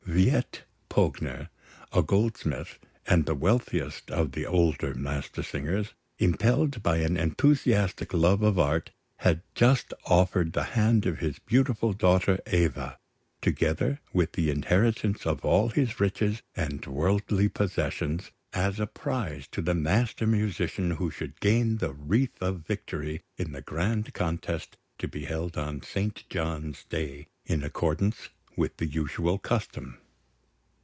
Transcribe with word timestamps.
Veit 0.07 0.63
Pogner, 0.89 1.47
a 1.93 2.03
goldsmith, 2.03 2.77
and 3.07 3.25
the 3.25 3.33
wealthiest 3.35 4.11
of 4.11 4.33
the 4.33 4.45
older 4.45 4.93
Mastersingers, 4.93 5.93
impelled 6.19 6.83
by 6.83 6.97
an 6.97 7.15
enthusiastic 7.15 8.13
love 8.13 8.41
of 8.41 8.59
art, 8.59 8.91
had 9.17 9.41
just 9.55 9.93
offered 10.05 10.51
the 10.51 10.63
hand 10.75 11.05
of 11.05 11.19
his 11.19 11.39
beautiful 11.39 11.93
daughter, 11.93 12.39
Eva, 12.51 12.97
together 13.41 14.01
with 14.11 14.33
the 14.33 14.49
inheritance 14.49 15.25
of 15.25 15.45
all 15.45 15.69
his 15.69 15.99
riches 16.01 16.41
and 16.57 16.85
worldly 16.87 17.47
possessions, 17.47 18.31
as 18.51 18.81
a 18.81 18.87
prize 18.87 19.47
to 19.47 19.61
the 19.61 19.75
master 19.75 20.27
musician 20.27 20.91
who 20.91 21.09
should 21.09 21.39
gain 21.39 21.77
the 21.77 21.93
wreath 21.93 22.41
of 22.41 22.65
victory 22.67 23.21
in 23.37 23.53
the 23.53 23.61
grand 23.61 24.13
contest 24.13 24.75
to 24.97 25.07
be 25.07 25.23
held 25.23 25.55
on 25.57 25.81
St. 25.81 26.25
John's 26.29 26.83
Day, 26.83 27.27
in 27.45 27.63
accordance 27.63 28.27
with 28.57 28.75
the 28.77 28.85
usual 28.85 29.39
custom. 29.39 29.97